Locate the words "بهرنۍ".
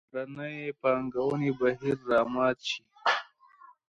0.13-0.57